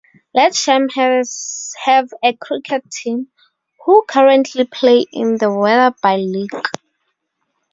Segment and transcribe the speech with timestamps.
[0.35, 3.27] Ledsham have a cricket team,
[3.85, 6.69] who currently play in the Wetherby League.